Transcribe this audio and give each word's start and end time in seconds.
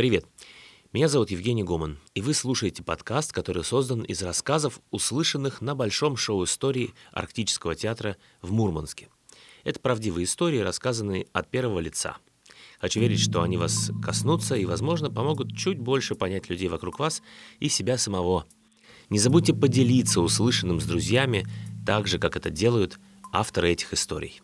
Привет! 0.00 0.24
Меня 0.94 1.08
зовут 1.08 1.30
Евгений 1.30 1.62
Гоман, 1.62 1.98
и 2.14 2.22
вы 2.22 2.32
слушаете 2.32 2.82
подкаст, 2.82 3.34
который 3.34 3.62
создан 3.64 4.00
из 4.00 4.22
рассказов, 4.22 4.80
услышанных 4.90 5.60
на 5.60 5.74
большом 5.74 6.16
шоу 6.16 6.44
истории 6.44 6.94
Арктического 7.12 7.74
театра 7.74 8.16
в 8.40 8.50
Мурманске. 8.50 9.10
Это 9.62 9.78
правдивые 9.78 10.24
истории, 10.24 10.60
рассказанные 10.60 11.26
от 11.34 11.50
первого 11.50 11.80
лица. 11.80 12.16
Хочу 12.80 12.98
верить, 12.98 13.20
что 13.20 13.42
они 13.42 13.58
вас 13.58 13.90
коснутся 14.02 14.54
и, 14.54 14.64
возможно, 14.64 15.10
помогут 15.10 15.54
чуть 15.54 15.78
больше 15.78 16.14
понять 16.14 16.48
людей 16.48 16.68
вокруг 16.68 16.98
вас 16.98 17.20
и 17.58 17.68
себя 17.68 17.98
самого. 17.98 18.46
Не 19.10 19.18
забудьте 19.18 19.52
поделиться 19.52 20.22
услышанным 20.22 20.80
с 20.80 20.86
друзьями, 20.86 21.46
так 21.84 22.06
же, 22.08 22.18
как 22.18 22.36
это 22.36 22.48
делают 22.48 22.98
авторы 23.34 23.72
этих 23.72 23.92
историй. 23.92 24.40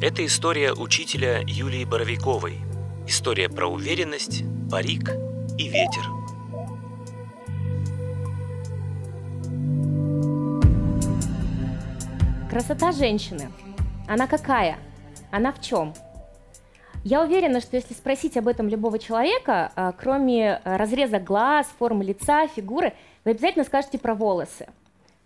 Это 0.00 0.24
история 0.24 0.72
учителя 0.72 1.40
Юлии 1.44 1.84
Боровиковой. 1.84 2.58
История 3.08 3.48
про 3.48 3.66
уверенность, 3.66 4.44
парик 4.70 5.10
и 5.58 5.68
ветер. 5.68 6.04
Красота 12.48 12.92
женщины. 12.92 13.50
Она 14.06 14.28
какая? 14.28 14.78
Она 15.32 15.50
в 15.50 15.60
чем? 15.60 15.92
Я 17.02 17.24
уверена, 17.24 17.60
что 17.60 17.74
если 17.74 17.92
спросить 17.92 18.36
об 18.36 18.46
этом 18.46 18.68
любого 18.68 19.00
человека, 19.00 19.72
а, 19.74 19.90
кроме 19.90 20.60
разреза 20.62 21.18
глаз, 21.18 21.66
формы 21.76 22.04
лица, 22.04 22.46
фигуры, 22.46 22.94
вы 23.24 23.32
обязательно 23.32 23.64
скажете 23.64 23.98
про 23.98 24.14
волосы. 24.14 24.68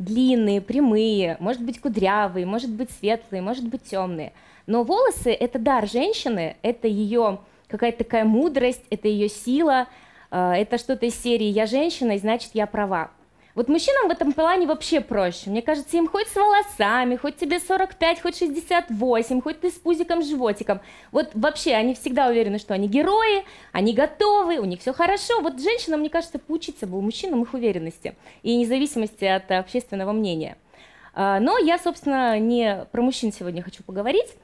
Длинные, 0.02 0.61
прямые, 0.61 1.37
может 1.41 1.62
быть 1.62 1.80
кудрявые, 1.80 2.47
может 2.47 2.70
быть 2.70 2.91
светлые, 2.91 3.42
может 3.42 3.66
быть 3.66 3.83
темные– 3.84 4.33
но 4.66 4.84
волосы— 4.84 5.30
это 5.41 5.59
дар 5.59 5.88
женщины, 5.88 6.56
это 6.62 6.87
ее 6.87 7.41
какая-то 7.69 7.98
такая 7.98 8.25
мудрость, 8.25 8.84
это 8.91 9.09
ее 9.09 9.28
сила, 9.28 9.87
э, 10.30 10.52
это 10.56 10.78
что-то 10.78 11.06
из 11.06 11.20
серии 11.20 11.47
«я 11.47 11.67
женщина, 11.67 12.12
и 12.12 12.19
значит 12.19 12.50
я 12.55 12.67
права». 12.67 13.11
Вот 13.55 13.69
мужчинам 13.69 14.08
в 14.08 14.11
этом 14.11 14.33
плане 14.33 14.67
вообще 14.67 15.00
проще. 15.00 15.50
Мне 15.50 15.61
кажется, 15.61 15.97
им 15.97 16.08
хоть 16.08 16.28
с 16.28 16.36
волосами, 16.36 17.17
хоть 17.17 17.36
тебе 17.36 17.61
45, 17.61 18.22
хоть 18.22 18.39
68, 18.39 19.42
хоть 19.42 19.61
ты 19.61 19.70
с 19.70 19.75
пузиком, 19.75 20.22
животиком. 20.22 20.81
Вот 21.11 21.31
вообще 21.34 21.75
они 21.75 21.95
всегда 21.95 22.28
уверены, 22.28 22.58
что 22.58 22.73
они 22.73 22.89
герои, 22.89 23.45
они 23.73 23.92
готовы, 23.92 24.58
у 24.58 24.64
них 24.64 24.80
все 24.80 24.95
хорошо. 24.95 25.41
Вот 25.41 25.61
женщинам, 25.61 26.00
мне 26.00 26.08
кажется, 26.08 26.39
поучиться 26.39 26.86
бы 26.86 26.97
у 26.97 27.03
мужчинам 27.03 27.42
их 27.42 27.53
уверенности 27.53 28.17
и 28.42 28.56
независимости 28.56 29.27
от 29.27 29.50
общественного 29.50 30.12
мнения. 30.12 30.56
Э, 31.14 31.39
но 31.39 31.58
я, 31.58 31.78
собственно, 31.78 32.39
не 32.39 32.86
про 32.91 33.03
мужчин 33.03 33.33
сегодня 33.33 33.62
хочу 33.62 33.83
поговорить. 33.83 34.34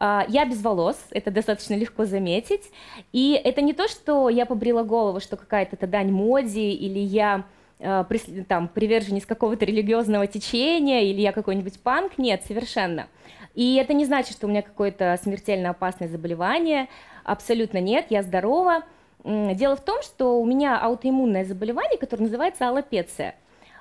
А, 0.00 0.24
я 0.28 0.44
без 0.44 0.62
волос, 0.62 0.96
это 1.10 1.30
достаточно 1.30 1.74
легко 1.74 2.04
заметить. 2.04 2.70
И 3.12 3.32
это 3.32 3.60
не 3.60 3.72
то, 3.72 3.88
что 3.88 4.28
я 4.28 4.46
побрила 4.46 4.84
голову, 4.84 5.20
что 5.20 5.36
какая-то 5.36 5.74
это 5.74 5.86
дань 5.86 6.12
моде, 6.12 6.70
или 6.70 7.00
я 7.00 7.34
а, 7.34 7.44
там, 7.78 8.68
приверженец 8.68 9.24
какого-то 9.24 9.64
религиозного 9.64 10.26
течения, 10.26 11.02
или 11.02 11.20
я 11.20 11.32
какой-нибудь 11.32 11.80
панк. 11.80 12.18
Нет, 12.18 12.42
совершенно. 12.46 13.06
И 13.54 13.76
это 13.76 13.92
не 13.92 14.04
значит, 14.04 14.32
что 14.32 14.46
у 14.46 14.50
меня 14.50 14.62
какое-то 14.62 15.18
смертельно 15.22 15.70
опасное 15.70 16.08
заболевание. 16.08 16.88
Абсолютно 17.24 17.78
нет, 17.78 18.06
я 18.10 18.22
здорова. 18.22 18.84
Дело 19.24 19.76
в 19.76 19.80
том, 19.80 20.02
что 20.02 20.40
у 20.40 20.46
меня 20.46 20.78
аутоиммунное 20.78 21.44
заболевание, 21.44 21.98
которое 21.98 22.24
называется 22.24 22.68
аллопеция. 22.68 23.34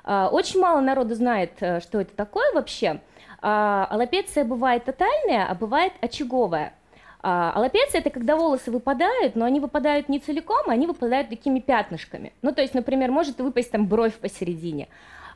А, 0.03 0.29
очень 0.29 0.59
мало 0.59 0.79
народу 0.79 1.15
знает, 1.15 1.51
э, 1.59 1.79
что 1.81 2.01
это 2.01 2.15
такое 2.15 2.51
вообще. 2.53 3.01
А, 3.41 3.87
аллопеция 3.91 4.45
бывает 4.45 4.85
тотальная, 4.85 5.45
а 5.45 5.53
бывает 5.53 5.93
очаговая. 6.01 6.73
А, 7.21 7.51
аллопеция– 7.53 7.99
это 8.01 8.09
когда 8.09 8.35
волосы 8.35 8.71
выпадают, 8.71 9.35
но 9.35 9.45
они 9.45 9.59
выпадают 9.59 10.09
не 10.09 10.19
целиком, 10.19 10.63
а 10.67 10.71
они 10.71 10.87
выпадают 10.87 11.29
такими 11.29 11.59
пятнышками. 11.59 12.33
Ну, 12.41 12.53
то 12.53 12.61
есть, 12.61 12.73
например, 12.73 13.11
может 13.11 13.39
выпасть 13.39 13.71
там 13.71 13.87
бровь 13.87 14.15
посередине. 14.15 14.87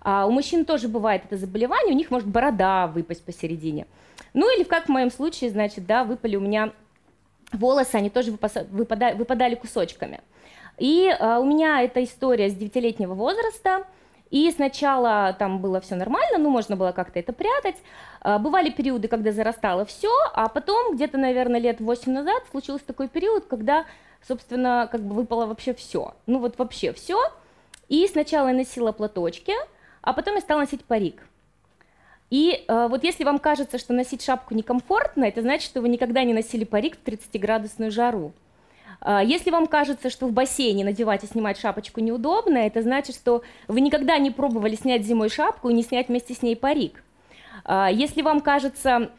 А 0.02 0.26
у 0.26 0.32
мужчин 0.32 0.66
тоже 0.66 0.88
бывает 0.88 1.24
это 1.26 1.38
заболевание, 1.38 1.94
у 1.94 1.98
них 1.98 2.12
может 2.12 2.28
борода 2.28 2.88
выпасть 2.88 3.24
посередине. 3.24 3.88
Ну, 4.34 4.56
или 4.56 4.64
как 4.64 4.86
в 4.86 4.90
моем 4.90 5.12
случае, 5.12 5.50
значит, 5.50 5.86
да, 5.86 6.04
выпали 6.04 6.36
у 6.36 6.40
меня 6.40 6.72
волосы, 7.52 7.96
они 7.96 8.10
тоже 8.10 8.32
выпадали, 8.32 9.16
выпадали 9.16 9.56
кусочками. 9.56 10.22
И 10.78 11.10
а, 11.20 11.40
у 11.40 11.46
меня 11.46 11.82
эта 11.82 12.04
история 12.04 12.50
с 12.50 12.54
9-летнего 12.54 13.14
возраста– 13.14 13.86
и 14.32 14.50
сначала 14.52 15.36
там 15.38 15.60
было 15.60 15.82
все 15.82 15.96
нормально, 15.96 16.38
ну, 16.38 16.50
можно 16.50 16.78
было 16.78 16.94
как-то 16.94 17.20
это 17.20 17.34
прятать. 17.34 17.76
А, 18.22 18.40
бывали 18.40 18.70
периоды, 18.70 19.10
когда 19.10 19.34
зарастало 19.34 19.86
все, 19.86 20.10
а 20.34 20.48
потом 20.48 20.96
где-то, 20.96 21.18
наверное, 21.18 21.60
лет 21.60 21.82
8 21.82 22.12
назад 22.12 22.44
случился 22.50 22.86
такой 22.86 23.10
период, 23.10 23.46
когда, 23.46 23.86
собственно, 24.26 24.88
как 24.90 25.02
бы 25.02 25.16
выпало 25.16 25.46
вообще 25.46 25.74
все. 25.74 26.16
Ну, 26.28 26.40
вот 26.40 26.58
вообще 26.58 26.94
все. 26.94 27.22
И 27.90 28.08
сначала 28.08 28.48
я 28.48 28.54
носила 28.54 28.94
платочки, 28.94 29.54
а 30.02 30.14
потом 30.14 30.36
я 30.36 30.42
стала 30.42 30.62
носить 30.62 30.86
парик. 30.86 31.22
И 32.30 32.64
э, 32.66 32.88
вот 32.90 33.04
если 33.04 33.26
вам 33.26 33.38
кажется, 33.38 33.78
что 33.78 33.92
носить 33.92 34.24
шапку 34.24 34.56
некомфортно, 34.56 35.26
это 35.26 35.42
значит, 35.42 35.70
что 35.70 35.82
вы 35.82 35.90
никогда 35.90 36.24
не 36.24 36.34
носили 36.34 36.64
парик 36.64 36.98
в 36.98 37.06
30-градусную 37.06 37.92
жару. 37.92 38.32
А, 39.02 39.24
если 39.24 39.50
вам 39.50 39.68
кажется, 39.68 40.10
что 40.10 40.28
в 40.28 40.32
бассейне 40.32 40.86
надевать 40.86 41.24
и 41.24 41.28
снимать 41.28 41.60
шапочку 41.60 42.00
неудобно, 42.00 42.58
это 42.60 42.82
значит, 42.82 43.16
что 43.16 43.42
вы 43.68 43.82
никогда 43.82 44.18
не 44.18 44.32
пробовали 44.32 44.76
снять 44.76 45.04
зимой 45.04 45.30
шапку 45.30 45.70
и 45.70 45.74
не 45.74 45.84
снять 45.84 46.08
вместе 46.08 46.34
с 46.34 46.42
ней 46.42 46.56
парик. 46.56 47.04
А, 47.66 47.90
если 47.90 48.22
вам 48.22 48.42
кажется, 48.42 49.12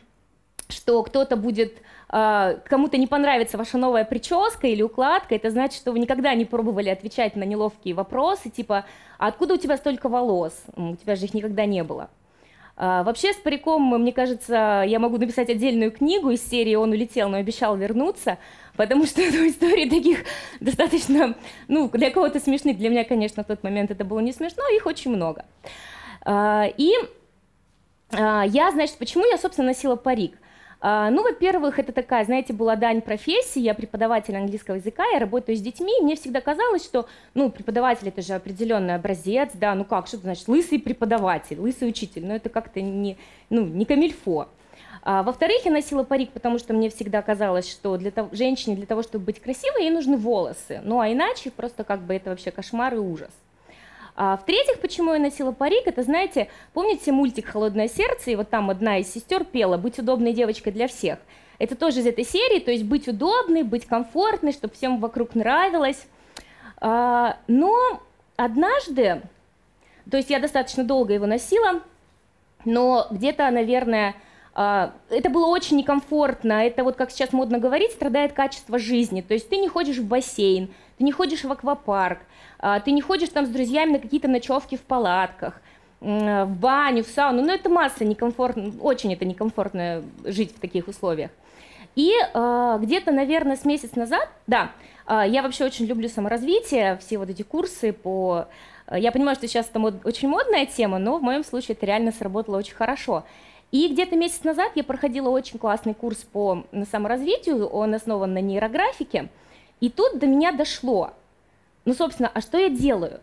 что 0.69 1.03
кто-то 1.03 1.37
будет, 1.37 1.75
а, 2.09 2.54
кому-то 2.65 2.97
не 2.97 3.09
понравится 3.09 3.59
ваша 3.59 3.76
новая 3.76 4.04
прическа 4.04 4.69
или 4.69 4.82
укладка, 4.82 5.34
это 5.34 5.50
значит, 5.50 5.78
что 5.78 5.92
вы 5.92 5.98
никогда 5.98 6.32
не 6.34 6.44
пробовали 6.44 6.88
отвечать 6.88 7.34
на 7.34 7.42
неловкие 7.42 7.94
вопросы, 7.94 8.50
типа, 8.50 8.87
а 9.19 9.26
откуда 9.26 9.54
у 9.54 9.59
тебя 9.59 9.76
столько 9.76 10.09
волос? 10.09 10.65
У 10.76 10.94
тебя 10.97 11.16
же 11.16 11.25
их 11.25 11.34
никогда 11.34 11.66
не 11.66 11.82
было. 11.82 12.09
Вообще 12.77 13.33
с 13.33 13.37
париком, 13.37 13.83
мне 14.00 14.12
кажется, 14.12 14.83
я 14.87 14.99
могу 14.99 15.19
написать 15.19 15.50
отдельную 15.50 15.93
книгу 15.93 16.31
из 16.31 16.43
серии 16.49 16.75
«Он 16.75 16.91
улетел, 16.91 17.28
но 17.28 17.37
обещал 17.37 17.77
вернуться», 17.77 18.38
потому 18.77 19.06
что 19.06 19.21
ну, 19.33 19.47
истории 19.49 19.88
таких 19.88 20.25
достаточно, 20.60 21.34
ну, 21.69 21.88
для 21.91 22.10
кого-то 22.10 22.41
смешных, 22.41 22.78
для 22.78 22.88
меня, 22.88 23.05
конечно, 23.05 23.44
в 23.44 23.47
тот 23.47 23.62
момент 23.62 23.91
это 23.91 24.05
было 24.05 24.21
не 24.21 24.33
смешно, 24.33 24.62
их 24.75 24.87
очень 24.87 25.15
много. 25.15 25.44
А, 26.25 26.66
и 26.77 26.93
а, 28.10 28.44
я, 28.47 28.71
значит, 28.71 28.97
почему 28.99 29.25
я, 29.27 29.39
собственно, 29.39 29.69
носила 29.69 29.97
парик? 29.97 30.39
А, 30.84 31.10
ну, 31.10 31.22
во-первых, 31.22 31.78
это 31.78 31.93
такая, 31.93 32.25
знаете, 32.25 32.53
была 32.53 32.75
дань 32.75 33.03
профессии, 33.03 33.60
я 33.60 33.72
преподаватель 33.72 34.37
английского 34.37 34.75
языка, 34.75 35.04
я 35.12 35.20
работаю 35.20 35.56
с 35.56 35.60
детьми, 35.60 35.93
и 36.00 36.03
мне 36.03 36.16
всегда 36.16 36.41
казалось, 36.41 36.84
что, 36.84 37.06
ну, 37.34 37.50
преподаватель 37.50 38.09
это 38.09 38.20
же 38.20 38.32
определенный 38.34 38.97
образец, 38.97 39.50
да, 39.54 39.76
ну 39.76 39.84
как, 39.84 40.09
что 40.09 40.16
это 40.16 40.25
значит, 40.25 40.48
лысый 40.48 40.81
преподаватель, 40.81 41.60
лысый 41.60 41.88
учитель, 41.88 42.26
ну 42.26 42.34
это 42.34 42.48
как-то 42.48 42.81
не, 42.81 43.16
ну, 43.48 43.65
не 43.65 43.84
камильфо. 43.84 44.48
А, 45.04 45.22
во-вторых, 45.22 45.65
я 45.65 45.71
носила 45.71 46.03
парик, 46.03 46.32
потому 46.32 46.59
что 46.59 46.75
мне 46.75 46.91
всегда 46.91 47.22
казалось, 47.22 47.71
что 47.71 47.97
для 47.97 48.10
того, 48.10 48.28
женщине 48.32 48.75
для 48.75 48.87
того, 48.87 49.04
чтобы 49.04 49.26
быть 49.26 49.41
красивой, 49.41 49.84
ей 49.84 49.91
нужны 49.91 50.16
волосы. 50.16 50.81
Ну 50.82 50.98
а 50.98 51.12
иначе 51.12 51.53
просто 51.53 51.84
как 51.84 52.00
бы 52.00 52.15
это 52.15 52.31
вообще 52.31 52.50
кошмар 52.50 52.94
и 52.94 52.98
ужас. 52.98 53.31
А, 54.15 54.37
в-третьих, 54.37 54.81
почему 54.81 55.15
я 55.15 55.19
носила 55.19 55.53
парик, 55.53 55.87
это, 55.87 56.03
знаете, 56.03 56.49
помните 56.75 57.12
мультик 57.12 57.47
«Холодное 57.49 57.89
сердце», 57.89 58.31
и 58.31 58.37
вот 58.37 58.50
там 58.50 58.69
одна 58.69 58.99
из 58.99 59.12
сестер 59.12 59.45
пела 59.45 59.78
«Быть 59.78 59.99
удобной 59.99 60.33
девочкой 60.33 60.73
для 60.73 60.87
всех». 60.87 61.19
Это 61.59 61.77
тоже 61.77 62.00
из 62.00 62.06
этой 62.06 62.25
серии, 62.25 62.59
то 62.59 62.71
есть 62.71 62.84
быть 62.84 63.09
удобной, 63.09 63.62
быть 63.62 63.87
комфортной, 63.87 64.53
чтобы 64.53 64.75
всем 64.75 64.99
вокруг 64.99 65.34
нравилось. 65.34 66.06
А, 66.78 67.39
но 67.47 68.03
однажды, 68.37 69.22
то 70.11 70.17
есть 70.17 70.28
я 70.28 70.41
достаточно 70.41 70.84
долго 70.84 71.15
его 71.15 71.27
носила, 71.27 71.81
но 72.65 73.06
где-то, 73.11 73.51
наверное, 73.51 74.15
это 74.55 75.31
было 75.31 75.47
очень 75.47 75.79
некомфортно, 75.79 76.67
это 76.67 76.85
вот 76.85 76.97
как 76.97 77.11
сейчас 77.11 77.33
модно 77.33 77.59
говорить, 77.59 77.93
страдает 77.93 78.33
качество 78.33 78.79
жизни, 78.79 79.23
то 79.23 79.33
есть 79.33 79.49
ты 79.49 79.57
не 79.57 79.69
ходишь 79.69 79.97
в 79.97 80.07
бассейн, 80.07 80.69
ты 80.99 81.04
не 81.04 81.13
ходишь 81.13 81.45
в 81.45 81.51
аквапарк, 81.51 82.19
а, 82.59 82.81
ты 82.81 82.91
не 82.91 83.01
ходишь 83.01 83.31
там 83.31 83.47
с 83.47 83.49
друзьями 83.49 83.93
на 83.93 83.99
какие-то 83.99 84.28
ночевки 84.28 84.77
в 84.77 84.83
палатках, 84.83 85.60
в 86.01 86.47
баню, 86.47 87.04
в 87.04 87.07
сауну, 87.07 87.43
но 87.43 87.53
это 87.53 87.71
масса 87.71 88.04
некомфортно, 88.04 88.72
очень 88.81 89.13
это 89.15 89.25
некомфортно 89.25 90.03
жить 90.25 90.55
в 90.55 90.60
таких 90.60 90.89
условиях. 90.89 91.31
И 91.95 92.13
э, 92.13 92.78
где-то, 92.81 93.13
наверное, 93.13 93.57
с 93.57 93.65
месяц 93.65 93.95
назад, 93.95 94.28
да, 94.47 94.72
я 95.09 95.43
вообще 95.43 95.65
очень 95.65 95.87
люблю 95.87 96.09
саморазвитие, 96.09 96.97
все 96.98 97.19
вот 97.19 97.28
эти 97.28 97.43
курсы 97.43 97.93
по... 97.93 98.47
Я 98.91 99.13
понимаю, 99.13 99.37
что 99.37 99.48
сейчас 99.48 99.69
это 99.69 99.78
мод, 99.78 99.95
очень 100.05 100.28
модная 100.28 100.65
тема, 100.65 100.98
но 100.98 101.19
в 101.19 101.22
моем 101.22 101.45
случае 101.45 101.75
это 101.75 101.87
реально 101.87 102.13
сработало 102.13 102.57
очень 102.57 102.75
хорошо. 102.75 103.25
И 103.72 103.89
где-то 103.89 104.16
месяц 104.16 104.45
назад 104.45 104.72
я 104.74 104.84
проходила 104.84 105.30
очень 105.30 105.59
классный 105.59 105.95
курс 105.95 106.19
по 106.19 106.65
саморазвитию, 106.91 107.66
он 107.66 107.95
основан 107.95 108.34
на 108.34 108.41
нейрографике, 108.41 109.30
и 109.80 109.89
тут 109.89 110.19
до 110.19 110.27
меня 110.27 110.53
дошло, 110.53 111.13
ну, 111.86 111.95
собственно, 111.95 112.30
а 112.33 112.41
что 112.42 112.59
я 112.59 112.69
делаю? 112.69 113.21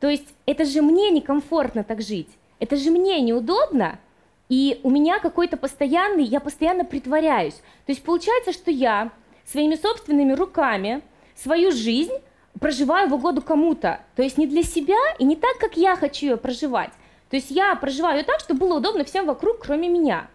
То 0.00 0.08
есть 0.08 0.26
это 0.46 0.64
же 0.64 0.80
мне 0.80 1.10
некомфортно 1.10 1.84
так 1.84 2.00
жить, 2.00 2.30
это 2.58 2.76
же 2.76 2.90
мне 2.90 3.20
неудобно, 3.20 4.00
и 4.48 4.80
у 4.82 4.90
меня 4.90 5.18
какой-то 5.18 5.58
постоянный, 5.58 6.24
я 6.24 6.40
постоянно 6.40 6.86
притворяюсь. 6.86 7.54
То 7.84 7.92
есть 7.92 8.02
получается, 8.02 8.52
что 8.52 8.70
я 8.70 9.12
своими 9.44 9.74
собственными 9.74 10.32
руками 10.32 11.02
свою 11.36 11.72
жизнь 11.72 12.14
проживаю 12.58 13.10
в 13.10 13.14
угоду 13.14 13.42
кому-то. 13.42 14.00
То 14.16 14.22
есть 14.22 14.38
не 14.38 14.46
для 14.46 14.62
себя 14.62 14.96
и 15.18 15.24
не 15.24 15.36
так, 15.36 15.58
как 15.58 15.76
я 15.76 15.96
хочу 15.96 16.26
ее 16.26 16.36
проживать. 16.38 16.90
То 17.30 17.36
есть 17.36 17.50
я 17.50 17.74
проживаю 17.76 18.24
так, 18.24 18.40
чтобы 18.40 18.60
было 18.60 18.78
удобно 18.78 19.04
всем 19.04 19.26
вокруг, 19.26 19.58
кроме 19.60 19.88
меня. 19.88 20.28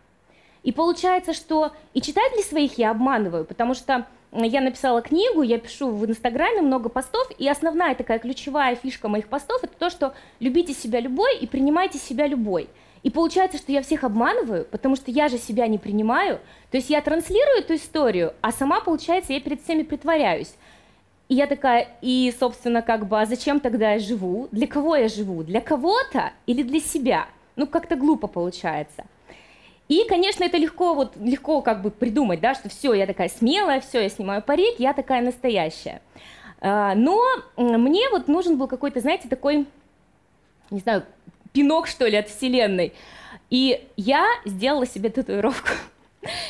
И 0.63 0.71
получается, 0.71 1.33
что 1.33 1.71
и 1.93 2.01
читателей 2.01 2.43
своих 2.43 2.77
я 2.77 2.91
обманываю, 2.91 3.45
потому 3.45 3.73
что 3.73 4.05
я 4.31 4.61
написала 4.61 5.01
книгу, 5.01 5.41
я 5.41 5.59
пишу 5.59 5.91
в 5.91 6.05
Инстаграме 6.05 6.61
много 6.61 6.89
постов, 6.89 7.27
и 7.37 7.47
основная 7.47 7.95
такая 7.95 8.19
ключевая 8.19 8.75
фишка 8.75 9.07
моих 9.07 9.27
постов 9.27 9.63
это 9.63 9.73
то, 9.77 9.89
что 9.89 10.13
любите 10.39 10.73
себя 10.73 10.99
любой 10.99 11.37
и 11.37 11.47
принимайте 11.47 11.99
себя 11.99 12.27
любой. 12.27 12.69
И 13.03 13.09
получается, 13.09 13.57
что 13.57 13.73
я 13.73 13.81
всех 13.81 14.05
обманываю, 14.05 14.63
потому 14.63 14.95
что 14.95 15.11
я 15.11 15.27
же 15.27 15.37
себя 15.37 15.67
не 15.67 15.77
принимаю. 15.77 16.39
То 16.71 16.77
есть 16.77 16.89
я 16.89 17.01
транслирую 17.01 17.59
эту 17.59 17.75
историю, 17.75 18.33
а 18.39 18.53
сама, 18.53 18.79
получается, 18.79 19.33
я 19.33 19.41
перед 19.41 19.61
всеми 19.61 19.83
притворяюсь. 19.83 20.55
И 21.29 21.35
я 21.35 21.47
такая, 21.47 21.87
и, 22.01 22.33
собственно, 22.37 22.81
как 22.81 23.07
бы, 23.07 23.19
а 23.19 23.25
зачем 23.25 23.59
тогда 23.59 23.93
я 23.93 23.99
живу? 23.99 24.49
Для 24.51 24.67
кого 24.67 24.95
я 24.95 25.07
живу? 25.07 25.43
Для 25.43 25.61
кого-то 25.61 26.31
или 26.45 26.63
для 26.63 26.79
себя? 26.79 27.27
Ну, 27.55 27.65
как-то 27.67 27.95
глупо 27.95 28.27
получается. 28.27 29.05
И, 29.87 30.05
конечно, 30.07 30.43
это 30.43 30.57
легко, 30.57 30.93
вот, 30.93 31.15
легко 31.17 31.61
как 31.61 31.81
бы 31.81 31.91
придумать, 31.91 32.39
да, 32.39 32.55
что 32.55 32.69
все, 32.69 32.93
я 32.93 33.05
такая 33.05 33.29
смелая, 33.29 33.81
все, 33.81 34.01
я 34.01 34.09
снимаю 34.09 34.41
парик, 34.41 34.79
я 34.79 34.93
такая 34.93 35.21
настоящая. 35.21 36.01
А, 36.61 36.95
но 36.95 37.21
мне 37.57 38.09
вот 38.09 38.27
нужен 38.27 38.57
был 38.57 38.67
какой-то, 38.67 39.01
знаете, 39.01 39.27
такой, 39.27 39.65
не 40.71 40.79
знаю, 40.79 41.03
пинок, 41.51 41.87
что 41.87 42.07
ли, 42.07 42.17
от 42.17 42.29
вселенной. 42.29 42.93
И 43.49 43.87
я 43.97 44.25
сделала 44.45 44.87
себе 44.87 45.09
татуировку. 45.09 45.69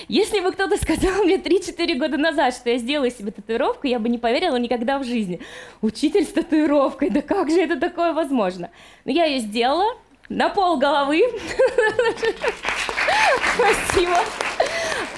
Если 0.07 0.39
бы 0.39 0.51
кто-то 0.51 0.77
сказал 0.77 1.23
мне 1.23 1.37
3-4 1.37 1.95
года 1.97 2.17
назад, 2.17 2.53
что 2.53 2.69
я 2.69 2.77
сделаю 2.77 3.11
себе 3.11 3.31
татуировку, 3.31 3.87
я 3.87 3.99
бы 3.99 4.09
не 4.09 4.17
поверила 4.17 4.57
никогда 4.57 4.99
в 4.99 5.03
жизни. 5.03 5.39
Учитель 5.81 6.25
с 6.25 6.33
татуировкой, 6.33 7.09
да 7.09 7.21
как 7.21 7.49
же 7.49 7.61
это 7.61 7.79
такое 7.79 8.13
возможно? 8.13 8.69
Но 9.05 9.11
я 9.11 9.25
ее 9.25 9.39
сделала 9.39 9.97
на 10.29 10.49
пол 10.49 10.77
головы. 10.77 11.21
Спасибо. 13.55 14.17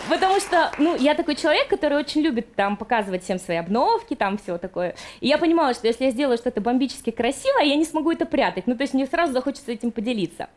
Потому 0.10 0.40
что, 0.40 0.72
ну, 0.78 0.96
я 0.96 1.16
такой 1.16 1.36
человек, 1.36 1.68
который 1.68 1.98
очень 1.98 2.22
любит 2.22 2.54
там 2.56 2.78
показывать 2.78 3.24
всем 3.24 3.40
свои 3.40 3.58
обновки, 3.58 4.16
там 4.16 4.38
все 4.38 4.58
такое. 4.58 4.96
И 5.20 5.28
я 5.28 5.38
понимала, 5.38 5.74
что 5.74 5.88
если 5.88 6.06
я 6.06 6.12
сделаю 6.12 6.38
что-то 6.38 6.62
бомбически 6.62 7.10
красивое, 7.10 7.64
я 7.64 7.76
не 7.76 7.86
смогу 7.86 8.12
это 8.12 8.26
прятать. 8.26 8.68
Ну, 8.68 8.76
то 8.76 8.84
есть 8.84 8.94
мне 8.94 9.08
сразу 9.08 9.34
захочется 9.34 9.72
этим 9.72 9.92
поделиться. 9.92 10.50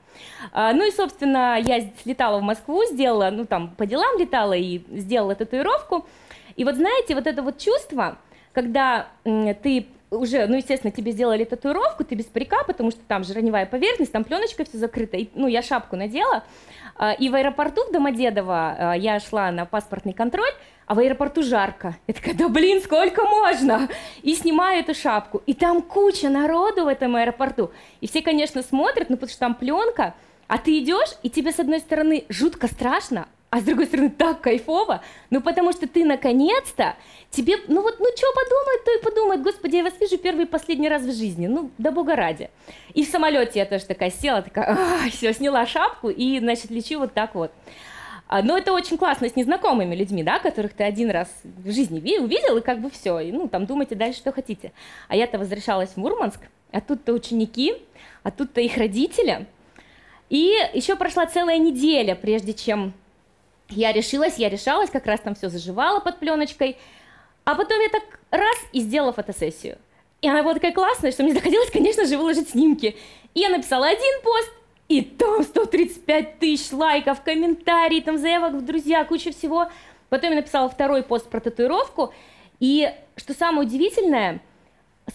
А, 0.53 0.73
ну 0.73 0.87
и, 0.87 0.91
собственно, 0.91 1.59
я 1.59 1.81
слетала 2.03 2.39
в 2.39 2.43
Москву, 2.43 2.85
сделала, 2.85 3.31
ну, 3.31 3.47
там, 3.47 3.75
по 3.77 3.87
делам 3.87 4.19
летала 4.19 4.53
и 4.53 4.83
сделала 4.91 5.35
татуировку. 5.35 6.07
И 6.57 6.65
вот 6.65 6.75
знаете, 6.75 7.15
вот 7.15 7.27
это 7.27 7.43
вот 7.43 7.59
чувство, 7.59 8.19
когда 8.53 9.09
ты 9.25 9.87
уже, 10.11 10.47
ну, 10.47 10.57
естественно, 10.57 10.91
тебе 10.91 11.13
сделали 11.13 11.45
татуировку, 11.45 12.05
ты 12.05 12.15
без 12.15 12.25
парика, 12.25 12.65
потому 12.67 12.91
что 12.91 13.01
там 13.07 13.25
же 13.25 13.35
раневая 13.35 13.67
поверхность, 13.67 14.13
там 14.13 14.25
пленочка 14.25 14.65
все 14.65 14.79
закрыта, 14.79 15.17
и, 15.17 15.29
ну, 15.35 15.47
я 15.47 15.63
шапку 15.63 15.97
надела, 15.97 16.45
а, 16.97 17.13
и 17.13 17.29
в 17.29 17.35
аэропорту 17.35 17.85
в 17.89 17.93
Домодедово 17.93 18.77
а, 18.79 18.93
я 18.95 19.21
шла 19.21 19.51
на 19.51 19.67
паспортный 19.67 20.13
контроль, 20.13 20.51
а 20.87 20.95
в 20.95 20.99
аэропорту 20.99 21.43
жарко. 21.43 21.97
Я 22.07 22.15
такая, 22.15 22.35
да 22.35 22.49
блин, 22.49 22.81
сколько 22.81 23.25
можно? 23.25 23.89
И 24.23 24.35
снимаю 24.35 24.81
эту 24.81 24.95
шапку. 24.95 25.43
И 25.45 25.53
там 25.53 25.83
куча 25.83 26.31
народу 26.31 26.85
в 26.85 26.89
этом 26.89 27.15
аэропорту. 27.15 27.71
И 28.01 28.09
все, 28.09 28.23
конечно, 28.23 28.63
смотрят, 28.63 29.11
ну 29.11 29.17
потому 29.17 29.31
что 29.31 29.39
там 29.39 29.55
пленка, 29.55 30.15
а 30.47 30.57
ты 30.57 30.79
идешь, 30.79 31.11
и 31.23 31.29
тебе 31.29 31.53
с 31.53 31.61
одной 31.61 31.81
стороны 31.81 32.25
жутко 32.31 32.69
страшно, 32.69 33.29
а 33.51 33.61
с 33.61 33.63
другой 33.63 33.87
стороны 33.87 34.11
так 34.11 34.41
кайфово, 34.41 35.03
ну 35.31 35.41
потому 35.41 35.73
что 35.73 35.89
ты 35.89 36.05
наконец-то, 36.05 36.97
тебе, 37.31 37.57
ну 37.69 37.83
вот, 37.83 37.99
ну 37.99 38.07
что 38.15 38.27
подумает, 38.35 38.85
то 38.85 38.95
и 38.95 39.03
подумает, 39.03 39.43
господи, 39.43 39.77
я 39.77 39.85
вас 39.85 39.95
вижу 40.01 40.19
первый 40.19 40.45
и 40.45 40.49
последний 40.49 40.89
раз 40.89 41.03
в 41.03 41.13
жизни, 41.13 41.47
ну 41.47 41.71
да 41.79 41.91
бога 41.91 42.15
ради. 42.15 42.51
И 42.95 43.05
в 43.05 43.09
самолете 43.09 43.61
я 43.61 43.67
тоже 43.67 43.87
такая 43.87 44.11
села, 44.11 44.43
такая, 44.43 44.77
все, 45.11 45.33
сняла 45.33 45.67
шапку 45.67 46.11
и, 46.11 46.39
значит, 46.39 46.71
лечу 46.71 46.99
вот 46.99 47.15
так 47.15 47.35
вот. 47.35 47.51
А, 48.29 48.43
но 48.43 48.59
это 48.59 48.75
очень 48.75 48.99
классно 48.99 49.29
с 49.29 49.37
незнакомыми 49.37 49.95
людьми, 49.95 50.23
да, 50.23 50.39
которых 50.39 50.75
ты 50.75 50.85
один 50.85 51.11
раз 51.11 51.29
в 51.45 51.73
жизни 51.73 51.99
увидел, 52.19 52.59
и 52.59 52.61
как 52.61 52.81
бы 52.81 52.91
все, 52.91 53.19
и, 53.21 53.33
ну, 53.33 53.49
там 53.49 53.65
думайте 53.65 53.95
дальше, 53.95 54.19
что 54.19 54.33
хотите. 54.33 54.73
А 55.09 55.17
я-то 55.17 55.39
возвращалась 55.39 55.91
в 55.91 55.97
Мурманск, 55.97 56.41
а 56.71 56.83
тут-то 56.83 57.15
ученики, 57.15 57.77
а 58.23 58.31
тут-то 58.31 58.61
их 58.61 58.77
родители. 58.77 59.47
И 60.29 60.55
еще 60.75 60.97
прошла 60.97 61.25
целая 61.25 61.57
неделя, 61.57 62.15
прежде 62.15 62.53
чем 62.53 62.93
я 63.71 63.93
решилась, 63.93 64.37
я 64.39 64.49
решалась, 64.49 64.91
как 64.91 65.07
раз 65.07 65.21
там 65.21 65.35
все 65.35 65.49
заживала 65.49 66.01
под 66.01 66.19
пленочкой. 66.19 66.77
А 67.45 67.55
потом 67.55 67.81
я 67.81 67.89
так 67.89 68.21
раз 68.31 68.57
и 68.73 68.81
сделала 68.81 69.13
фотосессию. 69.13 69.79
И 70.21 70.29
она 70.29 70.43
была 70.43 70.55
такая 70.55 70.73
классная, 70.73 71.13
что 71.13 71.23
мне 71.23 71.33
захотелось, 71.33 71.71
конечно 71.71 72.05
же, 72.05 72.17
выложить 72.17 72.51
снимки. 72.51 72.97
И 73.35 73.41
я 73.41 73.49
написала 73.49 73.87
один 73.87 74.23
пост, 74.23 74.53
и 74.89 75.03
там 75.03 75.43
135 75.43 76.39
тысяч 76.39 76.73
лайков, 76.73 77.23
комментарий, 77.23 78.01
там 78.01 78.19
заявок 78.19 78.55
в 78.55 78.65
друзья, 78.65 79.05
куча 79.05 79.31
всего. 79.33 79.69
Потом 80.09 80.31
я 80.31 80.37
написала 80.37 80.69
второй 80.69 81.03
пост 81.03 81.29
про 81.29 81.41
татуировку. 81.41 82.13
И 82.59 82.93
что 83.17 83.35
самое 83.35 83.67
удивительное, 83.67 84.41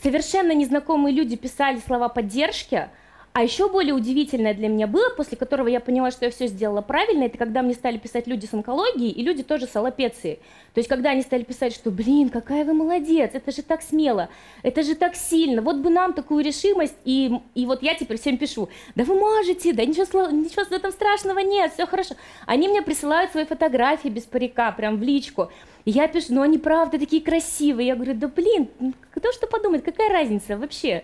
совершенно 0.02 0.54
незнакомые 0.54 1.14
люди 1.14 1.36
писали 1.36 1.80
слова 1.86 2.10
поддержки– 2.10 2.90
а 3.33 3.41
еще 3.41 3.68
более 3.68 3.95
удивительное 3.95 4.53
для 4.53 4.68
меня 4.68 4.85
было, 4.85 5.09
после 5.09 5.35
которого 5.35 5.68
я 5.68 5.80
поняла, 5.80 6.12
что 6.12 6.25
я 6.25 6.31
все 6.31 6.45
сделала 6.45 6.81
правильно, 6.81 7.24
это 7.24 7.39
когда 7.39 7.63
мне 7.63 7.74
стали 7.74 7.97
писать 7.97 8.27
люди 8.27 8.45
с 8.45 8.53
онкологией 8.53 9.09
и 9.09 9.24
люди 9.24 9.41
тоже 9.41 9.65
с 9.65 9.75
аллопецией. 9.75 10.35
То 10.75 10.80
есть 10.80 10.88
когда 10.88 11.09
они 11.09 11.24
стали 11.24 11.41
писать, 11.41 11.74
что, 11.74 11.89
блин, 11.89 12.30
какая 12.30 12.63
вы 12.63 12.74
молодец, 12.74 13.31
это 13.33 13.51
же 13.51 13.63
так 13.63 13.81
смело, 13.81 14.30
это 14.62 14.83
же 14.83 14.94
так 14.94 15.15
сильно, 15.15 15.63
вот 15.63 15.77
бы 15.77 15.89
нам 15.89 16.13
такую 16.13 16.45
решимость, 16.45 16.95
и, 17.06 17.31
и 17.56 17.65
вот 17.65 17.81
я 17.81 17.95
теперь 17.95 18.19
всем 18.19 18.38
пишу, 18.38 18.69
да 18.94 19.03
вы 19.03 19.15
можете, 19.15 19.74
да 19.74 19.83
ничего, 19.83 20.30
ничего 20.30 20.65
в 20.65 20.71
этом 20.71 20.91
страшного 20.91 21.39
нет, 21.39 21.74
все 21.74 21.88
хорошо. 21.88 22.13
Они 22.45 22.68
мне 22.68 22.83
присылают 22.83 23.31
свои 23.31 23.45
фотографии 23.45 24.09
без 24.09 24.24
парика, 24.24 24.71
прям 24.71 24.97
в 24.97 25.01
личку. 25.01 25.51
Я 25.85 26.07
пишу, 26.07 26.35
ну 26.35 26.41
они 26.44 26.59
правда 26.59 27.00
такие 27.00 27.21
красивые. 27.21 27.88
Я 27.88 27.95
говорю, 27.95 28.13
да 28.13 28.27
блин, 28.27 28.69
кто 29.12 29.31
что 29.31 29.47
подумает, 29.47 29.83
какая 29.83 30.09
разница 30.09 30.56
вообще? 30.56 31.03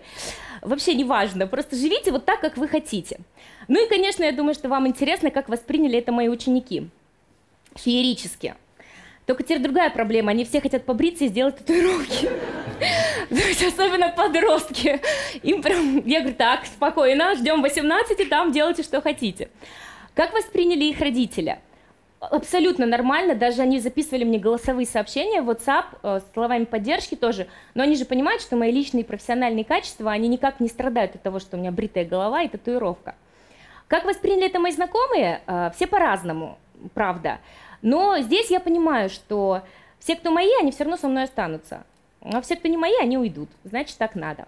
Вообще 0.62 0.94
не 0.94 1.04
важно, 1.04 1.46
просто 1.46 1.76
живите 1.76 2.12
вот 2.12 2.24
так, 2.24 2.40
как 2.40 2.56
вы 2.56 2.68
хотите. 2.68 3.20
Ну 3.68 3.84
и, 3.84 3.88
конечно, 3.88 4.24
я 4.24 4.32
думаю, 4.32 4.54
что 4.54 4.68
вам 4.68 4.86
интересно, 4.86 5.30
как 5.30 5.48
восприняли 5.48 5.98
это 5.98 6.12
мои 6.12 6.28
ученики. 6.28 6.88
Феерически. 7.76 8.54
Только 9.26 9.44
теперь 9.44 9.60
другая 9.60 9.90
проблема, 9.90 10.32
они 10.32 10.44
все 10.44 10.60
хотят 10.60 10.84
побриться 10.84 11.24
и 11.24 11.28
сделать 11.28 11.56
татуировки. 11.56 12.28
Особенно 13.66 14.08
подростки. 14.08 15.00
Им 15.42 15.62
прям, 15.62 16.04
я 16.06 16.20
говорю, 16.20 16.36
так, 16.36 16.66
спокойно, 16.66 17.34
ждем 17.36 17.62
18, 17.62 18.18
и 18.18 18.24
там 18.24 18.50
делайте, 18.50 18.82
что 18.82 19.00
хотите. 19.00 19.48
Как 20.14 20.32
восприняли 20.32 20.84
их 20.84 21.00
родители? 21.00 21.60
Абсолютно 22.20 22.86
нормально, 22.86 23.34
даже 23.34 23.62
они 23.62 23.80
записывали 23.80 24.24
мне 24.24 24.38
голосовые 24.38 24.86
сообщения 24.86 25.42
в 25.42 25.50
WhatsApp 25.50 25.84
э, 26.02 26.20
с 26.20 26.32
словами 26.32 26.64
поддержки 26.64 27.14
тоже, 27.14 27.48
но 27.74 27.82
они 27.82 27.96
же 27.96 28.04
понимают, 28.04 28.42
что 28.42 28.56
мои 28.56 28.70
личные 28.70 29.04
профессиональные 29.04 29.64
качества, 29.64 30.12
они 30.12 30.28
никак 30.28 30.60
не 30.60 30.68
страдают 30.68 31.14
от 31.14 31.22
того, 31.22 31.38
что 31.38 31.56
у 31.56 31.60
меня 31.60 31.72
бритая 31.72 32.04
голова 32.04 32.42
и 32.42 32.48
татуировка. 32.48 33.14
Как 33.88 34.04
восприняли 34.04 34.46
это 34.46 34.60
мои 34.60 34.72
знакомые? 34.72 35.40
Э, 35.46 35.70
все 35.74 35.86
по-разному, 35.86 36.58
правда. 36.94 37.40
Но 37.82 38.18
здесь 38.18 38.50
я 38.50 38.60
понимаю, 38.60 39.08
что 39.08 39.62
все, 39.98 40.14
кто 40.14 40.30
мои, 40.30 40.50
они 40.60 40.72
все 40.72 40.84
равно 40.84 40.98
со 40.98 41.08
мной 41.08 41.24
останутся. 41.24 41.84
А 42.20 42.42
все, 42.42 42.56
кто 42.56 42.68
не 42.68 42.76
мои, 42.76 42.94
они 43.00 43.16
уйдут. 43.16 43.48
Значит, 43.64 43.96
так 43.96 44.14
надо. 44.14 44.46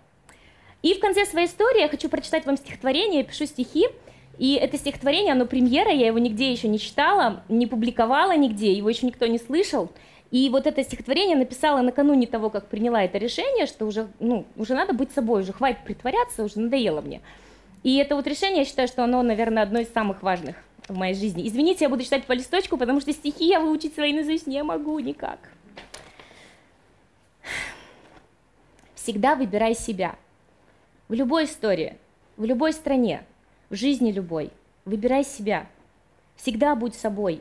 И 0.82 0.94
в 0.94 1.00
конце 1.00 1.24
своей 1.24 1.46
истории 1.46 1.80
я 1.80 1.88
хочу 1.88 2.08
прочитать 2.08 2.44
вам 2.44 2.56
стихотворение, 2.56 3.20
я 3.20 3.24
пишу 3.24 3.46
стихи, 3.46 3.88
и 4.38 4.54
это 4.54 4.78
стихотворение, 4.78 5.32
оно 5.32 5.46
премьера, 5.46 5.90
я 5.90 6.06
его 6.06 6.18
нигде 6.18 6.50
еще 6.50 6.68
не 6.68 6.78
читала, 6.78 7.42
не 7.48 7.66
публиковала 7.66 8.36
нигде, 8.36 8.72
его 8.72 8.88
еще 8.88 9.06
никто 9.06 9.26
не 9.26 9.38
слышал. 9.38 9.90
И 10.30 10.48
вот 10.48 10.66
это 10.66 10.82
стихотворение 10.82 11.36
написала 11.36 11.82
накануне 11.82 12.26
того, 12.26 12.48
как 12.48 12.68
приняла 12.68 13.02
это 13.04 13.18
решение, 13.18 13.66
что 13.66 13.84
уже, 13.84 14.08
ну, 14.18 14.46
уже 14.56 14.74
надо 14.74 14.94
быть 14.94 15.12
собой, 15.12 15.42
уже 15.42 15.52
хватит 15.52 15.84
притворяться, 15.84 16.42
уже 16.42 16.58
надоело 16.58 17.02
мне. 17.02 17.20
И 17.82 17.96
это 17.96 18.16
вот 18.16 18.26
решение, 18.26 18.60
я 18.60 18.64
считаю, 18.64 18.88
что 18.88 19.04
оно, 19.04 19.22
наверное, 19.22 19.62
одно 19.62 19.80
из 19.80 19.92
самых 19.92 20.22
важных 20.22 20.56
в 20.88 20.96
моей 20.96 21.14
жизни. 21.14 21.46
Извините, 21.46 21.84
я 21.84 21.90
буду 21.90 22.02
читать 22.02 22.24
по 22.24 22.32
листочку, 22.32 22.78
потому 22.78 23.00
что 23.00 23.12
стихи 23.12 23.46
я 23.46 23.60
выучить 23.60 23.94
свои 23.94 24.14
наизусть 24.14 24.46
не 24.46 24.62
могу 24.62 24.98
никак. 25.00 25.38
Всегда 28.94 29.34
выбирай 29.34 29.74
себя. 29.74 30.16
В 31.08 31.12
любой 31.12 31.44
истории, 31.44 31.98
в 32.38 32.44
любой 32.44 32.72
стране– 32.72 33.24
в 33.72 33.74
жизни 33.74 34.12
любой. 34.12 34.50
Выбирай 34.84 35.24
себя. 35.24 35.66
Всегда 36.36 36.76
будь 36.76 36.94
собой. 36.94 37.40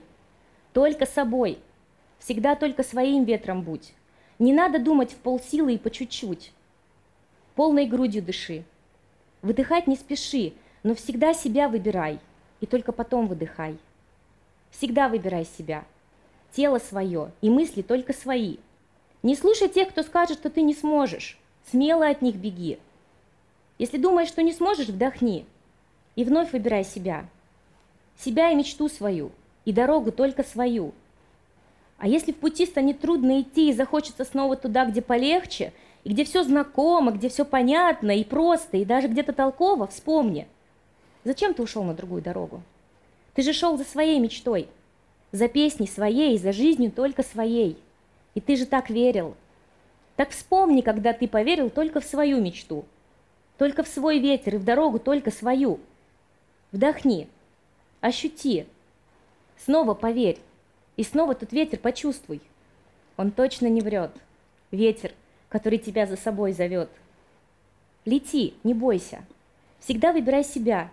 Только 0.72 1.06
собой. 1.06 1.60
Всегда 2.20 2.56
только 2.56 2.84
своим 2.84 3.26
ветром 3.26 3.64
будь. 3.64 3.94
Не 4.40 4.54
надо 4.54 4.80
думать 4.80 5.12
в 5.12 5.18
полсилы 5.18 5.74
и 5.74 5.78
по 5.78 5.92
чуть-чуть. 5.92 6.54
Полной 7.56 7.86
грудью 7.86 8.24
дыши. 8.24 8.64
Выдыхать 9.42 9.88
не 9.88 9.98
спеши, 9.98 10.54
но 10.84 10.96
всегда 10.96 11.34
себя 11.34 11.68
выбирай. 11.68 12.18
И 12.62 12.66
только 12.66 12.94
потом 12.94 13.28
выдыхай. 13.28 13.78
Всегда 14.70 15.10
выбирай 15.10 15.46
себя. 15.46 15.84
Тело 16.54 16.80
свое 16.80 17.34
и 17.42 17.50
мысли 17.50 17.82
только 17.82 18.14
свои. 18.14 18.56
Не 19.22 19.36
слушай 19.36 19.68
тех, 19.68 19.90
кто 19.90 20.02
скажет, 20.02 20.38
что 20.38 20.50
ты 20.50 20.62
не 20.62 20.76
сможешь. 20.76 21.38
Смело 21.70 22.08
от 22.08 22.22
них 22.22 22.36
беги. 22.36 22.80
Если 23.78 23.98
думаешь, 23.98 24.30
что 24.30 24.42
не 24.42 24.54
сможешь, 24.54 24.88
вдохни. 24.88 25.46
И 26.16 26.24
вновь 26.24 26.52
выбирай 26.52 26.84
себя. 26.84 27.26
Себя 28.18 28.52
и 28.52 28.56
мечту 28.56 28.90
свою. 28.90 29.32
И 29.66 29.72
дорогу 29.72 30.12
только 30.12 30.44
свою. 30.44 30.94
А 31.98 32.08
если 32.08 32.32
в 32.32 32.38
пути 32.38 32.66
станет 32.66 33.00
трудно 33.00 33.42
идти 33.42 33.70
и 33.70 33.74
захочется 33.74 34.26
снова 34.26 34.56
туда, 34.56 34.86
где 34.86 35.02
полегче, 35.02 35.72
и 36.04 36.10
где 36.10 36.24
все 36.24 36.44
знакомо, 36.44 37.12
где 37.12 37.30
все 37.30 37.46
понятно 37.46 38.18
и 38.18 38.24
просто, 38.24 38.78
и 38.78 38.86
даже 38.86 39.08
где-то 39.08 39.34
толково, 39.34 39.88
вспомни. 39.88 40.48
Зачем 41.24 41.54
ты 41.54 41.62
ушел 41.62 41.84
на 41.84 41.94
другую 41.94 42.24
дорогу? 42.24 42.62
Ты 43.36 43.44
же 43.44 43.54
шел 43.54 43.78
за 43.78 43.84
своей 43.84 44.20
мечтой, 44.20 44.68
за 45.32 45.48
песней 45.48 45.88
своей, 45.88 46.38
за 46.38 46.52
жизнью 46.52 46.92
только 46.92 47.24
своей. 47.24 47.78
И 48.34 48.42
ты 48.42 48.56
же 48.56 48.66
так 48.66 48.90
верил. 48.90 49.36
Так 50.16 50.32
вспомни, 50.32 50.82
когда 50.82 51.14
ты 51.14 51.28
поверил 51.28 51.70
только 51.70 52.00
в 52.00 52.06
свою 52.06 52.42
мечту, 52.42 52.86
только 53.58 53.84
в 53.84 53.88
свой 53.88 54.20
ветер 54.20 54.56
и 54.56 54.58
в 54.58 54.64
дорогу 54.64 55.00
только 55.00 55.32
свою. 55.32 55.80
Вдохни, 56.72 57.28
ощути, 58.00 58.66
снова 59.58 59.94
поверь, 59.94 60.40
и 60.96 61.04
снова 61.04 61.36
тут 61.36 61.52
ветер 61.52 61.80
почувствуй. 61.80 62.42
Он 63.18 63.32
точно 63.32 63.68
не 63.68 63.82
врет. 63.82 64.12
Ветер, 64.72 65.12
который 65.50 65.80
тебя 65.80 66.06
за 66.06 66.16
собой 66.16 66.54
зовет. 66.54 66.90
Лети, 68.06 68.54
не 68.64 68.74
бойся. 68.74 69.24
Всегда 69.80 70.14
выбирай 70.14 70.44
себя. 70.44 70.90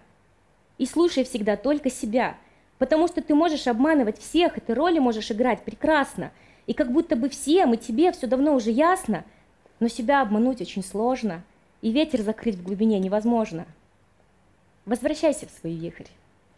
И 0.79 0.87
слушай 0.87 1.25
всегда 1.25 1.57
только 1.57 1.91
себя. 1.91 2.37
Потому 2.79 3.07
что 3.07 3.23
ты 3.23 3.35
можешь 3.35 3.67
обманывать 3.67 4.19
всех, 4.19 4.59
и 4.59 4.61
ты 4.61 4.75
роли 4.75 4.99
можешь 4.99 5.31
играть 5.31 5.63
прекрасно. 5.63 6.33
И 6.67 6.75
как 6.75 6.93
будто 6.93 7.17
бы 7.17 7.29
всем, 7.29 7.75
и 7.75 7.77
тебе 7.77 8.13
все 8.13 8.27
давно 8.27 8.55
уже 8.55 8.71
ясно. 8.71 9.25
Но 9.79 9.89
себя 9.89 10.23
обмануть 10.23 10.61
очень 10.61 10.83
сложно. 10.83 11.43
И 11.83 11.93
ветер 11.93 12.23
закрыть 12.23 12.57
в 12.57 12.65
глубине 12.65 12.99
невозможно. 12.99 13.65
Возвращайся 14.89 15.47
в 15.47 15.51
свой 15.51 15.75
вихрь. 15.75 16.09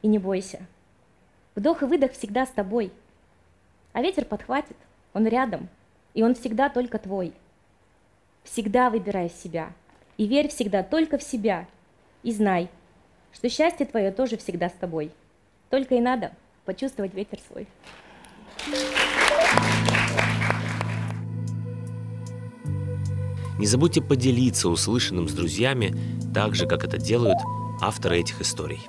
И 0.01 0.09
не 0.09 0.19
бойся. 0.19 0.61
Вдох 1.55 1.83
и 1.83 1.85
выдох 1.85 2.13
всегда 2.13 2.47
с 2.47 2.51
тобой– 2.51 2.91
а 3.93 4.03
ветер 4.03 4.25
подхватит, 4.25 4.77
он 5.15 5.27
рядом, 5.27 5.69
и 6.15 6.23
он 6.23 6.35
всегда 6.35 6.69
только 6.69 6.99
твой. 6.99 7.33
Всегда 8.45 8.89
выбирай 8.89 9.31
себя, 9.31 9.73
и 10.17 10.27
верь 10.27 10.49
всегда 10.49 10.83
только 10.83 11.19
в 11.19 11.23
себя, 11.23 11.67
и 12.23 12.33
знай, 12.33 12.71
что 13.33 13.49
счастье 13.49 13.87
твое 13.87 14.13
тоже 14.13 14.37
всегда 14.37 14.69
с 14.69 14.73
тобой. 14.73 15.11
Только 15.71 15.97
и 15.97 16.01
надо 16.01 16.33
почувствовать 16.65 17.15
ветер 17.15 17.39
свой. 17.49 17.67
Не 23.59 23.67
забудьте 23.67 24.01
поделиться 24.01 24.69
услышанным 24.69 25.29
с 25.29 25.33
друзьями, 25.33 25.95
так 26.33 26.55
же, 26.55 26.67
как 26.67 26.85
это 26.85 26.97
делают 26.97 27.39
авторы 27.81 28.21
этих 28.21 28.41
историй. 28.41 28.89